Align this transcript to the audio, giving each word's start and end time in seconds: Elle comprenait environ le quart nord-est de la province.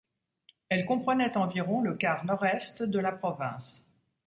Elle 0.69 0.83
comprenait 0.85 1.37
environ 1.37 1.79
le 1.81 1.93
quart 1.93 2.25
nord-est 2.25 2.81
de 2.81 2.97
la 2.97 3.11
province. 3.11 3.85